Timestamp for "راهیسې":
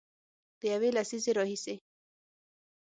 1.37-1.75